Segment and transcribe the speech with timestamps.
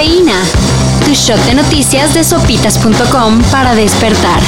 [0.00, 0.32] Cafeína.
[1.04, 4.40] Tu shot de noticias de sopitas.com para despertar.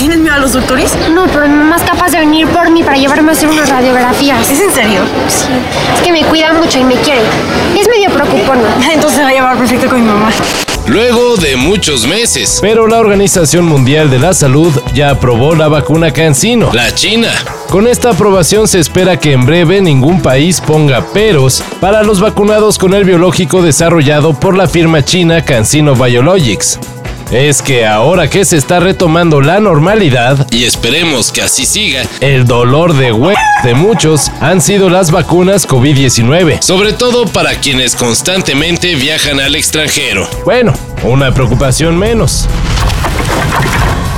[0.00, 0.96] ¿Tienes miedo a los doctores?
[1.12, 3.68] No, pero mi mamá es capaz de venir por mí para llevarme a hacer unas
[3.68, 4.50] radiografías.
[4.50, 5.02] ¿Es en serio?
[5.28, 5.46] Sí.
[5.94, 7.22] Es que me cuida mucho y me quiere.
[7.78, 8.68] Es medio preocupona.
[8.92, 10.30] Entonces va a llevar perfecto con mi mamá.
[10.88, 12.60] Luego de muchos meses.
[12.62, 16.72] Pero la Organización Mundial de la Salud ya aprobó la vacuna CanSino.
[16.72, 17.30] La China.
[17.68, 22.78] Con esta aprobación se espera que en breve ningún país ponga peros para los vacunados
[22.78, 26.78] con el biológico desarrollado por la firma china CanSino Biologics.
[27.30, 32.46] Es que ahora que se está retomando la normalidad, y esperemos que así siga, el
[32.46, 36.62] dolor de hue de muchos han sido las vacunas COVID-19.
[36.62, 40.26] Sobre todo para quienes constantemente viajan al extranjero.
[40.46, 40.72] Bueno,
[41.02, 42.48] una preocupación menos.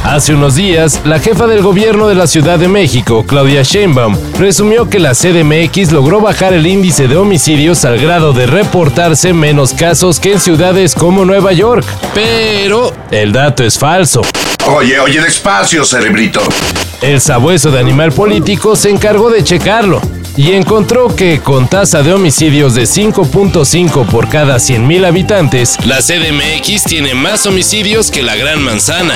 [0.05, 4.89] Hace unos días, la jefa del gobierno de la Ciudad de México, Claudia Sheinbaum, presumió
[4.89, 10.19] que la CDMX logró bajar el índice de homicidios al grado de reportarse menos casos
[10.19, 11.85] que en ciudades como Nueva York.
[12.15, 14.23] Pero el dato es falso.
[14.75, 16.41] Oye, oye, despacio, cerebrito.
[17.03, 20.01] El sabueso de animal político se encargó de checarlo
[20.37, 26.85] y encontró que con tasa de homicidios de 5.5 por cada 100.000 habitantes, la CDMX
[26.85, 29.15] tiene más homicidios que la Gran Manzana.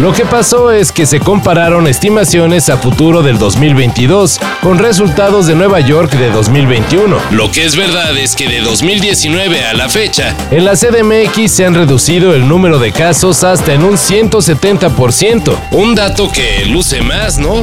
[0.00, 5.54] Lo que pasó es que se compararon estimaciones a futuro del 2022 con resultados de
[5.54, 7.16] Nueva York de 2021.
[7.32, 11.66] Lo que es verdad es que de 2019 a la fecha, en la CDMX se
[11.66, 15.54] han reducido el número de casos hasta en un 170%.
[15.72, 17.62] Un dato que luce más, ¿no?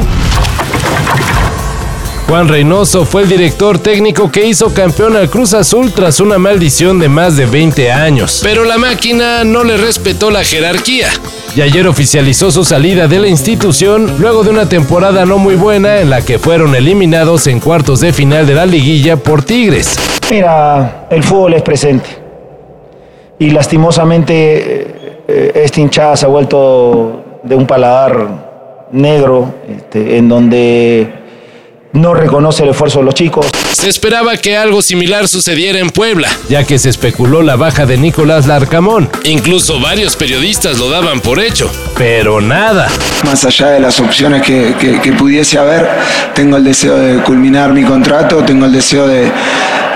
[2.28, 7.00] Juan Reynoso fue el director técnico que hizo campeón al Cruz Azul tras una maldición
[7.00, 8.42] de más de 20 años.
[8.44, 11.08] Pero la máquina no le respetó la jerarquía.
[11.55, 16.02] Y ayer oficializó su salida de la institución luego de una temporada no muy buena
[16.02, 19.95] en la que fueron eliminados en cuartos de final de la liguilla por Tigres.
[20.30, 22.09] Mira, el fútbol es presente.
[23.39, 31.27] Y lastimosamente eh, esta hinchada se ha vuelto de un paladar negro, este, en donde
[31.98, 33.48] no reconoce el esfuerzo de los chicos.
[33.72, 37.98] Se esperaba que algo similar sucediera en Puebla, ya que se especuló la baja de
[37.98, 39.10] Nicolás Larcamón.
[39.24, 41.70] Incluso varios periodistas lo daban por hecho.
[41.98, 42.88] Pero nada.
[43.26, 45.88] Más allá de las opciones que, que, pudiese haber,
[46.34, 49.32] tengo el deseo de culminar mi contrato, tengo el deseo de,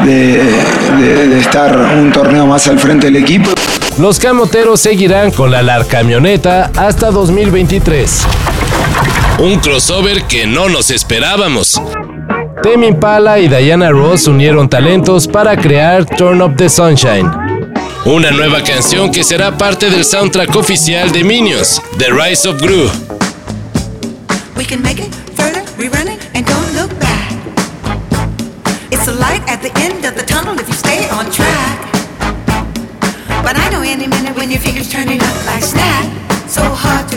[0.04, 3.52] de, de estar un torneo más al frente del equipo.
[3.98, 8.22] Los camoteros seguirán con la Larcamioneta hasta 2023.
[9.42, 11.82] Un crossover que no nos esperábamos.
[12.62, 17.28] Temi Impala y Diana Ross unieron talentos para crear Turn Up the Sunshine.
[18.06, 22.88] Una nueva canción que será parte del soundtrack oficial de Minions, The Rise of Gru.
[36.52, 37.11] So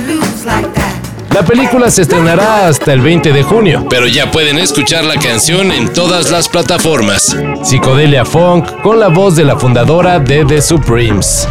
[1.34, 5.72] La película se estrenará hasta el 20 de junio, pero ya pueden escuchar la canción
[5.72, 7.37] en todas las plataformas.
[7.65, 11.49] Psicodelia Funk con la voz de la fundadora de The Supremes.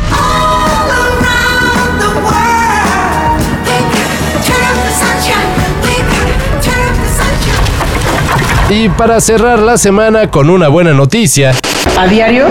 [8.75, 11.51] Y para cerrar la semana con una buena noticia.
[11.95, 12.47] A diario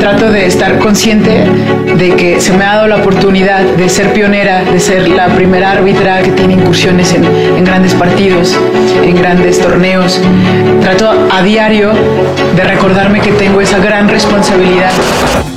[0.00, 1.44] trato de estar consciente
[1.96, 5.70] de que se me ha dado la oportunidad de ser pionera, de ser la primera
[5.70, 8.58] árbitra que tiene incursiones en, en grandes partidos,
[9.04, 10.20] en grandes torneos.
[10.80, 11.92] Trato a diario
[12.56, 14.90] de recordarme que tengo esa gran responsabilidad.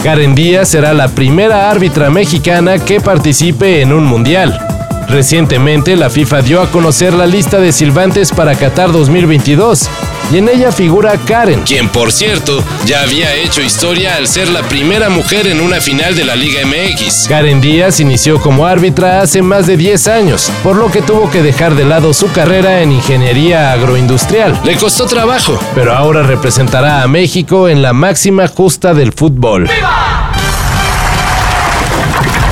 [0.03, 4.65] Karen Díaz será la primera árbitra mexicana que participe en un mundial.
[5.07, 9.89] Recientemente la FIFA dio a conocer la lista de silbantes para Qatar 2022
[10.31, 14.63] y en ella figura Karen, quien por cierto ya había hecho historia al ser la
[14.63, 17.27] primera mujer en una final de la Liga MX.
[17.27, 21.43] Karen Díaz inició como árbitra hace más de 10 años, por lo que tuvo que
[21.43, 24.59] dejar de lado su carrera en ingeniería agroindustrial.
[24.63, 29.69] Le costó trabajo, pero ahora representará a México en la máxima justa del fútbol.